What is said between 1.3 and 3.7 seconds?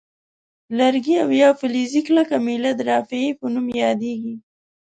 یا فلزي کلکه میله د رافعې په نوم